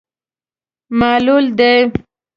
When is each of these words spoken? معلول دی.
معلول 0.99 1.45
دی. 1.57 1.73